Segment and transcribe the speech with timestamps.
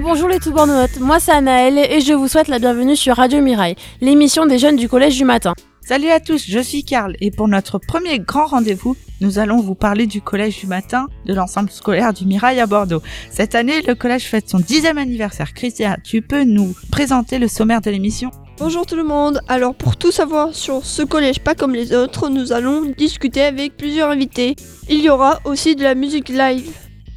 [0.00, 0.98] bonjour les tout notes.
[1.00, 4.76] Moi c'est Anaëlle et je vous souhaite la bienvenue sur Radio Mirail, l'émission des jeunes
[4.76, 5.54] du collège du matin.
[5.82, 9.74] Salut à tous, je suis Karl et pour notre premier grand rendez-vous, nous allons vous
[9.74, 13.02] parler du collège du matin de l'ensemble scolaire du Mirail à Bordeaux.
[13.30, 15.52] Cette année, le collège fête son dixième anniversaire.
[15.52, 18.30] Christian, tu peux nous présenter le sommaire de l'émission?
[18.58, 22.28] Bonjour tout le monde, alors pour tout savoir sur ce collège pas comme les autres,
[22.28, 24.54] nous allons discuter avec plusieurs invités.
[24.88, 26.70] Il y aura aussi de la musique live.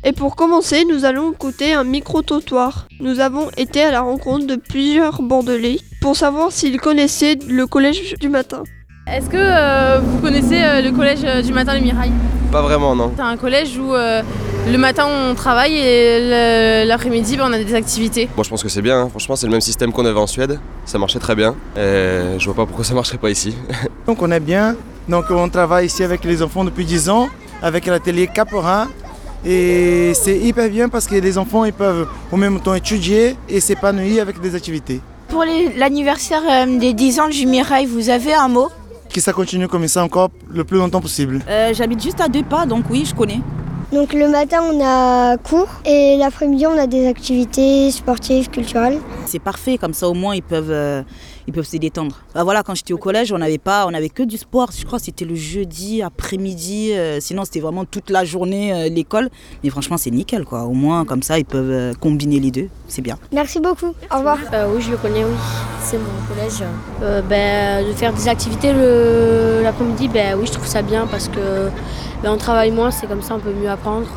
[0.06, 2.88] Et pour commencer, nous allons écouter un micro-trottoir.
[3.00, 8.16] Nous avons été à la rencontre de plusieurs Bordelais pour savoir s'ils connaissaient le collège
[8.20, 8.64] du matin.
[9.08, 12.12] Est-ce que euh, vous connaissez euh, le collège euh, du matin Le Mirail?
[12.52, 13.14] Pas vraiment, non.
[13.16, 18.30] C'est un collège où le matin on travaille et l'après-midi ben, on a des activités.
[18.36, 19.10] Moi je pense que c'est bien, hein.
[19.10, 22.46] franchement c'est le même système qu'on avait en Suède, ça marchait très bien et je
[22.46, 23.56] vois pas pourquoi ça marcherait pas ici.
[24.06, 24.76] Donc on est bien,
[25.10, 27.28] donc on travaille ici avec les enfants depuis 10 ans,
[27.64, 28.88] avec l'atelier Capora
[29.46, 33.60] et c'est hyper bien parce que les enfants ils peuvent au même temps étudier et
[33.60, 35.02] s'épanouir avec des activités.
[35.28, 35.44] Pour
[35.78, 38.70] l'anniversaire euh, des 10 ans du Mirail, vous avez un mot?
[39.12, 41.42] Que ça continue comme ça encore le plus longtemps possible.
[41.48, 43.40] Euh, j'habite juste à deux pas, donc oui, je connais.
[43.94, 48.98] Donc le matin on a cours et l'après-midi on a des activités sportives, culturelles.
[49.28, 51.04] C'est parfait, comme ça au moins ils peuvent, euh,
[51.46, 52.24] ils peuvent se détendre.
[52.34, 54.72] Bah voilà, quand j'étais au collège on n'avait pas, on avait que du sport.
[54.76, 56.94] Je crois que c'était le jeudi après-midi.
[56.94, 59.30] Euh, sinon c'était vraiment toute la journée euh, l'école.
[59.64, 60.64] Mais franchement c'est nickel quoi.
[60.64, 62.70] Au moins comme ça ils peuvent combiner les deux.
[62.88, 63.20] C'est bien.
[63.32, 63.94] Merci beaucoup.
[64.12, 64.40] Au revoir.
[64.74, 65.36] oui je le connais oui.
[65.84, 66.64] C'est mon collège.
[67.30, 68.74] Ben, de faire des activités
[69.62, 71.70] l'après-midi, ben oui je trouve ça bien parce que
[72.30, 74.08] on travaille moins, c'est comme ça on peut mieux apprendre.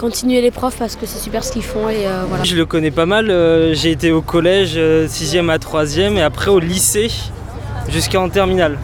[0.00, 2.44] Continuer les profs parce que c'est super ce qu'ils font et euh, voilà.
[2.44, 6.22] Je le connais pas mal, euh, j'ai été au collège 6e euh, à 3e et
[6.22, 7.10] après au lycée
[7.88, 8.78] jusqu'en terminale.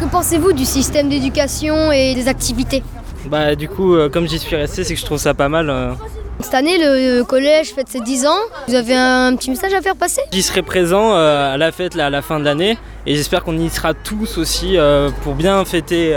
[0.00, 2.84] que pensez-vous du système d'éducation et des activités?
[3.26, 5.96] Bah du coup comme j'y suis resté c'est que je trouve ça pas mal.
[6.40, 8.40] Cette année, le collège fête ses 10 ans.
[8.66, 10.22] Vous avez un petit message à faire passer?
[10.32, 13.56] J'y serai présent à la fête là, à la fin de l'année et j'espère qu'on
[13.58, 14.76] y sera tous aussi
[15.22, 16.16] pour bien fêter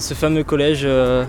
[0.00, 0.82] ce fameux collège.
[0.84, 1.24] Euh.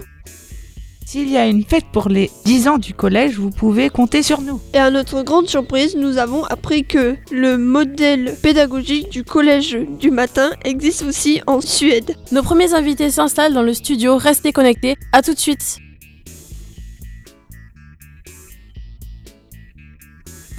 [1.05, 4.41] S'il y a une fête pour les 10 ans du collège, vous pouvez compter sur
[4.41, 4.59] nous.
[4.73, 10.11] Et à notre grande surprise, nous avons appris que le modèle pédagogique du collège du
[10.11, 12.17] matin existe aussi en Suède.
[12.33, 15.77] Nos premiers invités s'installent dans le studio, restez connectés, à tout de suite.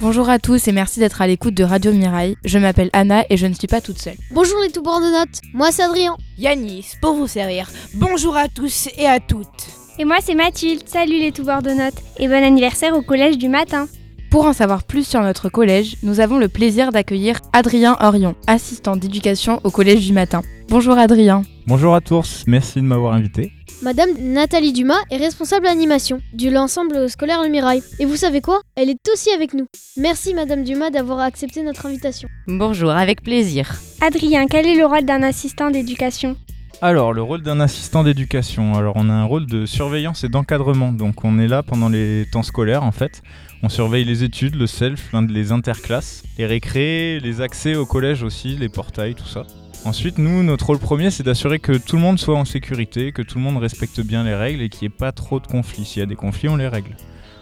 [0.01, 2.37] Bonjour à tous et merci d'être à l'écoute de Radio Mirail.
[2.45, 4.15] Je m'appelle Anna et je ne suis pas toute seule.
[4.31, 6.15] Bonjour les tout de notes, moi c'est Adrien.
[6.37, 7.69] Yanis, pour vous servir.
[7.95, 9.67] Bonjour à tous et à toutes.
[9.97, 13.49] Et moi c'est Mathilde, salut les tout de notes et bon anniversaire au collège du
[13.49, 13.89] matin.
[14.29, 18.95] Pour en savoir plus sur notre collège, nous avons le plaisir d'accueillir Adrien Orion, assistant
[18.95, 20.43] d'éducation au collège du matin.
[20.67, 21.41] Bonjour Adrien.
[21.65, 23.51] Bonjour à tous, merci de m'avoir invité.
[23.81, 27.81] Madame Nathalie Dumas est responsable animation de l'ensemble scolaire Le Mirail.
[27.99, 28.61] Et vous savez quoi?
[28.75, 29.65] Elle est aussi avec nous.
[29.97, 32.29] Merci Madame Dumas d'avoir accepté notre invitation.
[32.47, 33.79] Bonjour, avec plaisir.
[33.99, 36.35] Adrien, quel est le rôle d'un assistant d'éducation?
[36.81, 38.73] Alors, le rôle d'un assistant d'éducation.
[38.75, 40.93] Alors, on a un rôle de surveillance et d'encadrement.
[40.93, 43.21] Donc, on est là pendant les temps scolaires, en fait.
[43.63, 48.55] On surveille les études, le self, les interclasses, les récrés, les accès au collège aussi,
[48.55, 49.45] les portails, tout ça.
[49.83, 53.21] Ensuite, nous, notre rôle premier, c'est d'assurer que tout le monde soit en sécurité, que
[53.21, 55.83] tout le monde respecte bien les règles et qu'il n'y ait pas trop de conflits.
[55.83, 56.95] S'il y a des conflits, on les règle.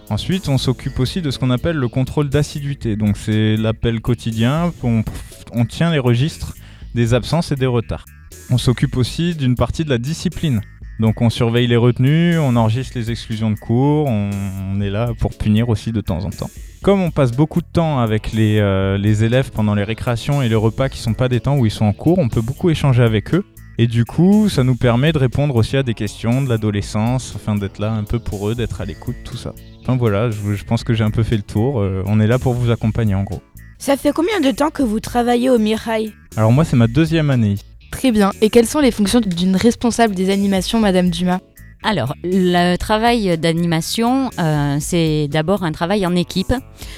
[0.10, 2.96] Ensuite, on s'occupe aussi de ce qu'on appelle le contrôle d'assiduité.
[2.96, 6.56] Donc, c'est l'appel quotidien, on tient les registres
[6.96, 8.06] des absences et des retards.
[8.50, 10.62] On s'occupe aussi d'une partie de la discipline.
[11.00, 15.38] Donc on surveille les retenues, on enregistre les exclusions de cours, on, est là pour
[15.38, 16.50] punir aussi de temps en temps.
[16.82, 20.50] Comme on passe beaucoup de temps avec les, euh, les élèves pendant les récréations et
[20.50, 22.70] les repas qui sont pas des temps où ils sont en cours, on peut beaucoup
[22.70, 23.46] échanger avec eux.
[23.80, 27.54] Et du coup, ça nous permet de répondre aussi à des questions de l'adolescence, afin
[27.54, 29.54] d'être là un peu pour eux, d'être à l'écoute, tout ça.
[29.84, 31.80] Enfin voilà, je, pense que j'ai un peu fait le tour.
[31.80, 33.42] Euh, on est là pour vous accompagner en gros.
[33.78, 36.14] Ça fait combien de temps que vous travaillez au Mirail?
[36.36, 37.56] Alors moi, c'est ma deuxième année.
[37.92, 38.32] Très bien.
[38.42, 41.40] Et quelles sont les fonctions d'une responsable des animations, Madame Dumas?
[41.84, 46.54] Alors, le travail d'animation, euh, c'est d'abord un travail en équipe.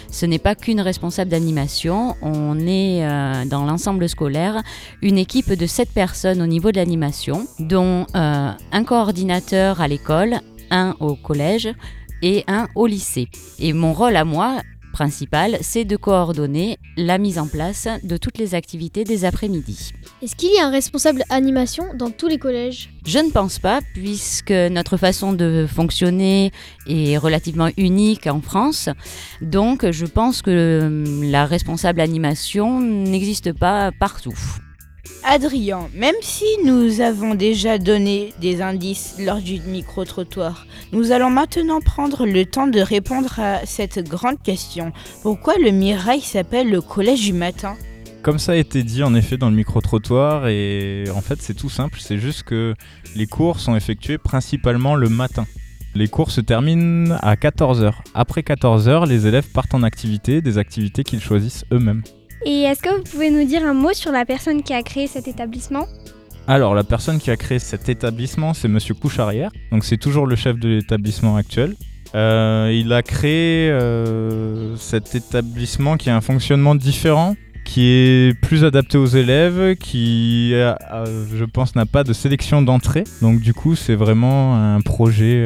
[0.10, 2.16] Ce n'est pas qu'une responsable d'animation.
[2.22, 4.64] On est euh, dans l'ensemble scolaire
[5.02, 10.40] une équipe de 7 personnes au niveau de l'animation, dont euh, un coordinateur à l'école,
[10.72, 11.70] un au collège
[12.22, 13.28] et un au lycée.
[13.60, 18.38] Et mon rôle à moi, principal, c'est de coordonner la mise en place de toutes
[18.38, 19.94] les activités des après-midi.
[20.22, 22.90] Est-ce qu'il y a un responsable animation dans tous les collèges?
[23.06, 26.52] Je ne pense pas, puisque notre façon de fonctionner
[26.88, 28.90] est relativement unique en France.
[29.42, 34.38] Donc je pense que la responsable animation n'existe pas partout.
[35.24, 41.82] Adrien, même si nous avons déjà donné des indices lors du micro-trottoir, nous allons maintenant
[41.82, 44.92] prendre le temps de répondre à cette grande question.
[45.22, 47.76] Pourquoi le Mirail s'appelle le collège du matin?
[48.22, 51.70] Comme ça a été dit en effet dans le micro-trottoir, et en fait c'est tout
[51.70, 52.74] simple, c'est juste que
[53.16, 55.46] les cours sont effectués principalement le matin.
[55.96, 57.94] Les cours se terminent à 14h.
[58.14, 62.04] Après 14h, les élèves partent en activité, des activités qu'ils choisissent eux-mêmes.
[62.46, 65.08] Et est-ce que vous pouvez nous dire un mot sur la personne qui a créé
[65.08, 65.86] cet établissement
[66.48, 69.52] Alors, la personne qui a créé cet établissement, c'est Monsieur Coucharrière.
[69.72, 71.76] Donc, c'est toujours le chef de l'établissement actuel.
[72.16, 77.36] Euh, il a créé euh, cet établissement qui a un fonctionnement différent,
[77.66, 80.74] qui est plus adapté aux élèves, qui, euh,
[81.36, 83.04] je pense, n'a pas de sélection d'entrée.
[83.22, 85.46] Donc, du coup, c'est vraiment un projet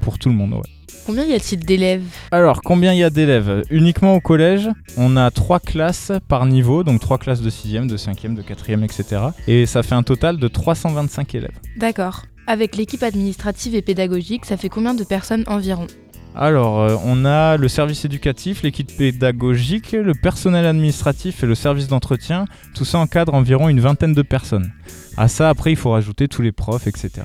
[0.00, 0.54] pour tout le monde.
[0.54, 0.60] Ouais.
[1.04, 2.04] Combien y a-t-il d'élèves?
[2.30, 3.64] Alors, combien il y a d'élèves?
[3.70, 7.96] Uniquement au collège, on a trois classes par niveau, donc trois classes de 6e, de
[7.96, 9.22] 5e, de 4e, etc.
[9.48, 11.58] Et ça fait un total de 325 élèves.
[11.76, 12.22] D'accord.
[12.46, 15.86] Avec l'équipe administrative et pédagogique, ça fait combien de personnes environ?
[16.34, 21.88] Alors, euh, on a le service éducatif, l'équipe pédagogique, le personnel administratif et le service
[21.88, 22.46] d'entretien.
[22.74, 24.72] Tout ça encadre environ une vingtaine de personnes.
[25.16, 27.22] À ça, après, il faut rajouter tous les profs, etc.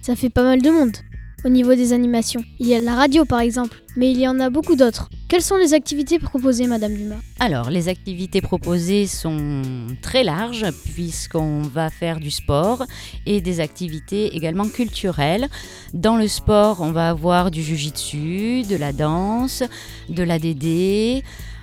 [0.00, 0.96] Ça fait pas mal de monde
[1.44, 2.42] au niveau des animations.
[2.58, 5.08] Il y a la radio par exemple, mais il y en a beaucoup d'autres.
[5.28, 7.16] Quelles sont les activités proposées, Madame Dumas?
[7.40, 9.62] Alors, les activités proposées sont
[10.02, 12.84] très larges puisqu'on va faire du sport
[13.26, 15.48] et des activités également culturelles.
[15.92, 19.62] Dans le sport, on va avoir du jujitsu, de la danse,
[20.08, 21.22] de la DD,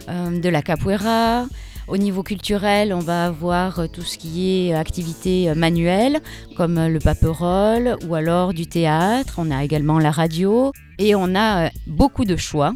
[0.10, 1.46] euh, de la capoeira.
[1.92, 6.22] Au niveau culturel, on va avoir euh, tout ce qui est activité euh, manuelle,
[6.56, 9.34] comme euh, le paperole ou alors du théâtre.
[9.40, 12.74] On a également la radio et on a beaucoup de choix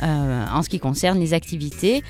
[0.00, 2.02] en ce qui concerne les activités.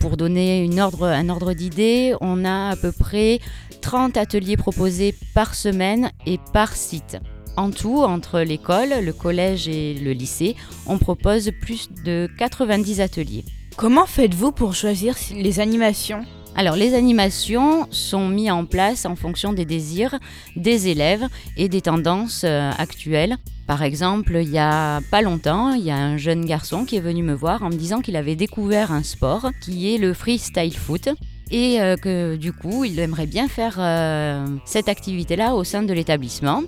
[0.00, 3.40] pour donner un ordre d'idée, on a à peu près
[3.80, 7.18] 30 ateliers proposés par semaine et par site.
[7.56, 10.54] En tout, entre l'école, le collège et le lycée,
[10.86, 13.44] on propose plus de 90 ateliers.
[13.76, 16.24] Comment faites-vous pour choisir les animations
[16.54, 20.18] alors les animations sont mises en place en fonction des désirs
[20.54, 21.26] des élèves
[21.56, 23.38] et des tendances euh, actuelles.
[23.66, 27.00] Par exemple, il y a pas longtemps, il y a un jeune garçon qui est
[27.00, 30.76] venu me voir en me disant qu'il avait découvert un sport qui est le freestyle
[30.76, 31.08] foot
[31.52, 35.92] et euh, que du coup, il aimerait bien faire euh, cette activité-là au sein de
[35.92, 36.62] l'établissement.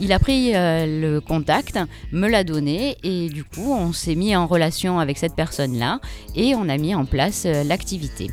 [0.00, 1.78] Il a pris euh, le contact,
[2.12, 6.00] me l'a donné et du coup, on s'est mis en relation avec cette personne-là
[6.34, 8.28] et on a mis en place l'activité.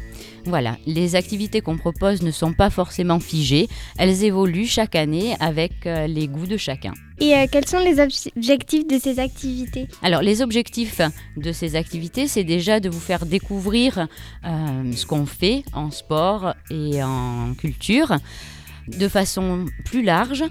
[0.45, 3.67] Voilà, les activités qu'on propose ne sont pas forcément figées,
[3.99, 6.93] elles évoluent chaque année avec les goûts de chacun.
[7.21, 9.87] Et euh, quels sont les objectifs de ces activités?
[10.01, 11.01] Alors les objectifs
[11.37, 14.07] de ces activités, c'est déjà de vous faire découvrir
[14.43, 18.17] euh, ce qu'on fait en sport et en culture
[18.87, 20.43] de façon plus large.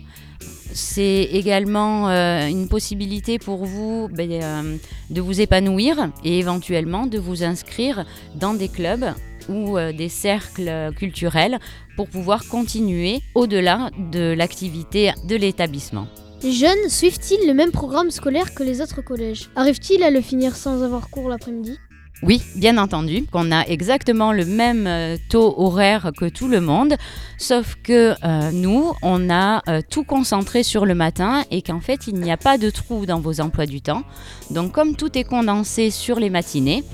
[0.73, 4.79] C'est également une possibilité pour vous ben,
[5.11, 8.07] de vous épanouir et éventuellement de vous inscrire
[8.37, 9.13] dans des clubs
[9.49, 11.59] ou euh, des cercles culturels
[11.97, 16.07] pour pouvoir continuer au-delà de l'activité de l'établissement.
[16.43, 19.51] Les jeunes suivent-ils le même programme scolaire que les autres collèges?
[19.57, 21.77] Arrivent-ils à le finir sans avoir cours l'après-midi?
[22.23, 26.97] Oui, bien entendu, qu'on a exactement le même euh, taux horaire que tout le monde,
[27.37, 32.15] sauf que euh, nous, on a tout concentré sur le matin et qu'en fait, il
[32.15, 34.03] n'y a pas de trou dans vos emplois du temps.
[34.51, 36.85] Donc comme tout est condensé sur les matinées,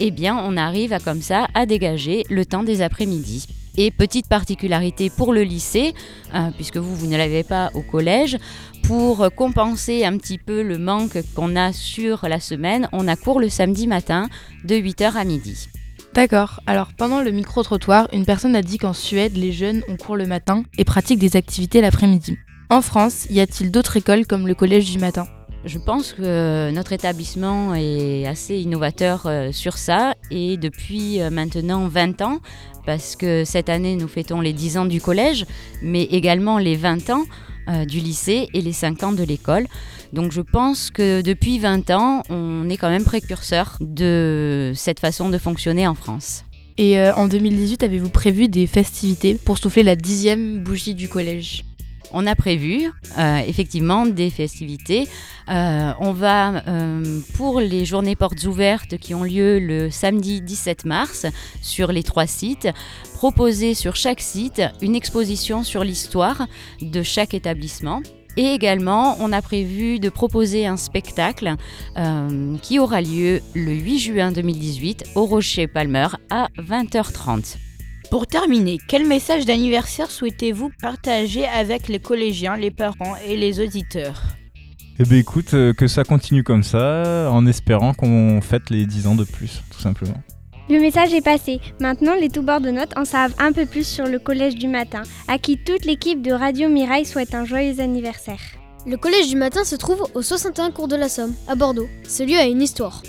[0.00, 3.46] eh bien on arrive à comme ça à dégager le temps des après-midi.
[3.80, 5.94] Et petite particularité pour le lycée,
[6.34, 8.36] euh, puisque vous, vous ne l'avez pas au collège,
[8.82, 13.38] pour compenser un petit peu le manque qu'on a sur la semaine, on a cours
[13.38, 14.28] le samedi matin
[14.64, 15.68] de 8h à midi.
[16.12, 16.60] D'accord.
[16.66, 20.26] Alors pendant le micro-trottoir, une personne a dit qu'en Suède, les jeunes ont cours le
[20.26, 22.36] matin et pratiquent des activités l'après-midi.
[22.70, 25.26] En France, y a-t-il d'autres écoles comme le collège du matin?
[25.68, 31.88] Je pense que notre établissement est assez innovateur euh, sur ça et depuis euh, maintenant
[31.88, 32.40] 20 ans,
[32.86, 35.44] parce que cette année nous fêtons les 10 ans du collège,
[35.82, 37.24] mais également les 20 ans
[37.68, 39.66] euh, du lycée et les 5 ans de l'école.
[40.14, 45.28] Donc je pense que depuis 20 ans, on est quand même précurseur de cette façon
[45.28, 46.44] de fonctionner en France.
[46.78, 51.64] Et en 2018, avez-vous prévu des festivités pour souffler la dixième bougie du collège?
[52.12, 55.08] On a prévu euh, effectivement des festivités.
[55.48, 60.84] Euh, on va, euh, pour les journées portes ouvertes qui ont lieu le samedi 17
[60.84, 61.26] mars
[61.62, 62.68] sur les trois sites,
[63.14, 66.46] proposer sur chaque site une exposition sur l'histoire
[66.80, 68.02] de chaque établissement.
[68.36, 71.56] Et également, on a prévu de proposer un spectacle
[72.62, 77.67] qui aura lieu le 8 juin 2018 au Rocher Palmer à 20h30.
[78.10, 84.22] Pour terminer, quel message d'anniversaire souhaitez-vous partager avec les collégiens, les parents et les auditeurs?
[84.98, 89.08] Eh bien écoute, euh, que ça continue comme ça, en espérant qu'on fête les 10
[89.08, 90.16] ans de plus, tout simplement.
[90.70, 91.60] Le message est passé.
[91.80, 94.68] Maintenant, les tout bords de notes en savent un peu plus sur le collège du
[94.68, 98.40] matin, à qui toute l'équipe de Radio Mirail souhaite un joyeux anniversaire.
[98.86, 101.88] Le collège du matin se trouve au 61 cours de la Somme, à Bordeaux.
[102.08, 103.02] Ce lieu a une histoire.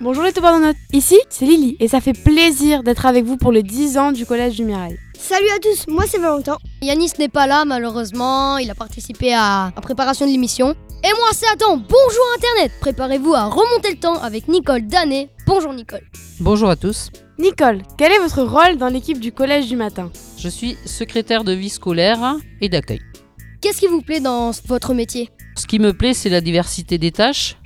[0.00, 0.76] Bonjour les notes.
[0.92, 4.26] Ici, c'est Lily et ça fait plaisir d'être avec vous pour les 10 ans du
[4.26, 4.96] collège du Mirail.
[5.18, 6.56] Salut à tous, moi c'est Valentin.
[6.82, 10.70] Yanis n'est pas là malheureusement, il a participé à la préparation de l'émission.
[11.02, 15.30] Et moi c'est Adam, bonjour Internet Préparez-vous à remonter le temps avec Nicole Danet.
[15.48, 16.04] Bonjour Nicole.
[16.38, 17.10] Bonjour à tous.
[17.40, 20.12] Nicole, quel est votre rôle dans l'équipe du collège du matin?
[20.38, 23.00] Je suis secrétaire de vie scolaire et d'accueil.
[23.60, 25.28] Qu'est-ce qui vous plaît dans votre métier?
[25.56, 27.56] Ce qui me plaît, c'est la diversité des tâches,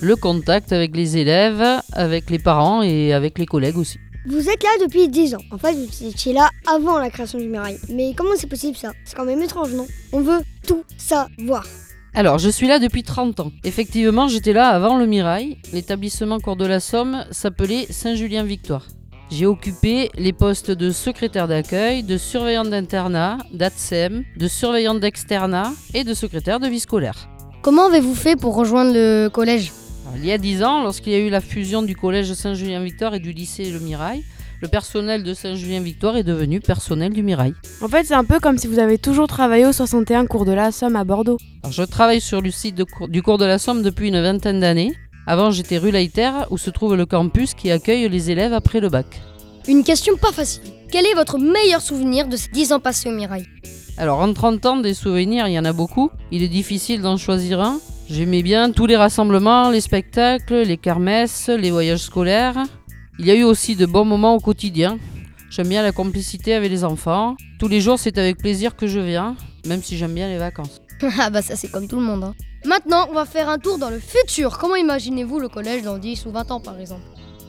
[0.00, 3.98] le contact avec les élèves, avec les parents et avec les collègues aussi.
[4.28, 5.42] Vous êtes là depuis 10 ans.
[5.52, 7.78] En fait, vous étiez là avant la création du Mirail.
[7.88, 8.90] Mais comment c'est possible ça?
[9.04, 9.86] C'est quand même étrange, non?
[10.12, 11.64] On veut tout savoir.
[12.12, 13.52] Alors, je suis là depuis 30 ans.
[13.62, 15.58] Effectivement, j'étais là avant le Mirail.
[15.72, 18.86] L'établissement Cours de la Somme s'appelait Saint-Julien-Victoire.
[19.30, 26.04] J'ai occupé les postes de secrétaire d'accueil, de surveillant d'internat, d'ATSEM, de surveillant d'externat et
[26.04, 27.28] de secrétaire de vie scolaire.
[27.66, 29.72] Comment avez-vous fait pour rejoindre le collège
[30.14, 33.18] Il y a 10 ans, lorsqu'il y a eu la fusion du collège Saint-Julien-Victoire et
[33.18, 34.22] du lycée Le Mirail,
[34.62, 37.54] le personnel de Saint-Julien-Victoire est devenu personnel du Mirail.
[37.82, 40.52] En fait, c'est un peu comme si vous avez toujours travaillé au 61 cours de
[40.52, 41.38] la Somme à Bordeaux.
[41.64, 44.94] Alors, je travaille sur le site du cours de la Somme depuis une vingtaine d'années.
[45.26, 48.90] Avant, j'étais rue Leiter, où se trouve le campus qui accueille les élèves après le
[48.90, 49.06] bac.
[49.66, 50.62] Une question pas facile.
[50.92, 53.44] Quel est votre meilleur souvenir de ces 10 ans passés au Mirail
[53.98, 56.10] Alors, en 30 ans, des souvenirs, il y en a beaucoup.
[56.30, 57.80] Il est difficile d'en choisir un.
[58.10, 62.56] J'aimais bien tous les rassemblements, les spectacles, les kermesses, les voyages scolaires.
[63.18, 64.98] Il y a eu aussi de bons moments au quotidien.
[65.48, 67.36] J'aime bien la complicité avec les enfants.
[67.58, 69.34] Tous les jours, c'est avec plaisir que je viens,
[69.66, 70.82] même si j'aime bien les vacances.
[71.18, 72.24] ah bah ça c'est comme tout le monde.
[72.24, 72.34] Hein.
[72.66, 74.58] Maintenant, on va faire un tour dans le futur.
[74.58, 77.02] Comment imaginez-vous le collège dans 10 ou 20 ans par exemple?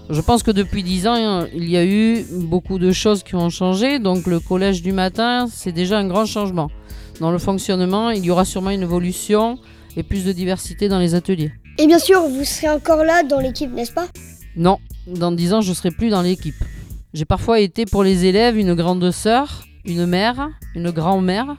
[0.09, 3.49] Je pense que depuis 10 ans, il y a eu beaucoup de choses qui ont
[3.49, 3.99] changé.
[3.99, 6.69] Donc le collège du matin, c'est déjà un grand changement.
[7.19, 9.59] Dans le fonctionnement, il y aura sûrement une évolution
[9.95, 11.51] et plus de diversité dans les ateliers.
[11.77, 14.07] Et bien sûr, vous serez encore là dans l'équipe, n'est-ce pas?
[14.55, 16.55] Non, dans 10 ans, je serai plus dans l'équipe.
[17.13, 21.55] J'ai parfois été pour les élèves une grande sœur, une mère, une grand-mère.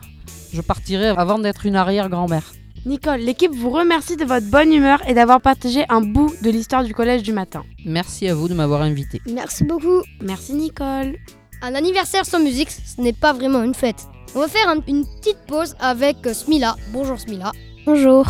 [0.52, 2.52] Je partirai avant d'être une arrière-grand-mère.
[2.86, 6.84] Nicole, l'équipe vous remercie de votre bonne humeur et d'avoir partagé un bout de l'histoire
[6.84, 7.64] du collège du matin.
[7.84, 9.20] Merci à vous de m'avoir invité.
[9.32, 10.02] Merci beaucoup.
[10.22, 11.16] Merci Nicole.
[11.62, 14.06] Un anniversaire sans musique, ce n'est pas vraiment une fête.
[14.34, 16.76] On va faire une petite pause avec euh, Smila.
[16.92, 17.52] Bonjour Smila.
[17.84, 18.26] Bonjour.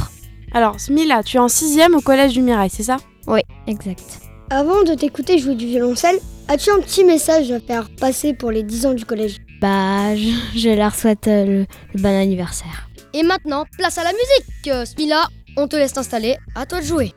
[0.53, 2.97] Alors Smila, tu es en sixième au collège du Mirail, c'est ça?
[3.27, 4.21] Oui, exact.
[4.51, 8.63] Avant de t'écouter jouer du violoncelle, as-tu un petit message à faire passer pour les
[8.63, 9.37] 10 ans du collège?
[9.61, 12.88] Bah, je, leur souhaite euh, le, bon anniversaire.
[13.13, 16.87] Et maintenant, place à la musique euh, Smila, on te laisse t'installer, à toi de
[16.87, 17.13] jouer.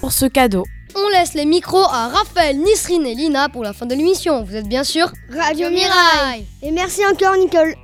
[0.00, 0.64] Pour ce cadeau.
[0.96, 4.42] On laisse les micros à Raphaël, Nisrine et Lina pour la fin de l'émission.
[4.42, 6.44] Vous êtes bien sûr Radio Mirail.
[6.62, 7.76] Et merci encore Nicole.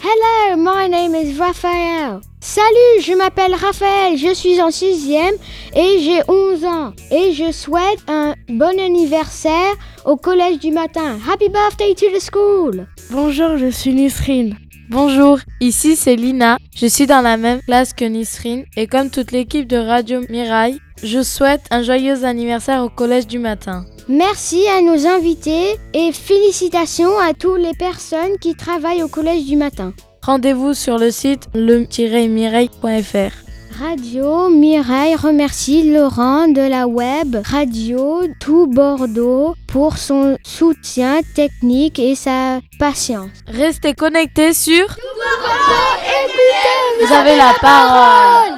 [0.00, 2.20] Hello, my name is Raphael.
[2.40, 5.34] Salut, je m'appelle Raphaël, je suis en 6e
[5.74, 6.92] et j'ai 11 ans.
[7.10, 9.74] Et je souhaite un bon anniversaire
[10.04, 11.18] au collège du matin.
[11.28, 14.56] Happy birthday to the school Bonjour, je suis Nisrine.
[14.88, 16.58] Bonjour, ici c'est Lina.
[16.74, 20.78] Je suis dans la même classe que Nisrine et comme toute l'équipe de Radio Mirail,
[21.02, 23.84] je souhaite un joyeux anniversaire au collège du matin.
[24.08, 29.56] Merci à nos invités et félicitations à toutes les personnes qui travaillent au collège du
[29.56, 29.92] matin.
[30.22, 33.45] Rendez-vous sur le site le-mireille.fr.
[33.78, 42.14] Radio Mireille remercie Laurent de la web Radio Tout Bordeaux pour son soutien technique et
[42.14, 43.28] sa patience.
[43.46, 48.56] Restez connectés sur Tout Bordeaux, écoutez, vous avez la parole.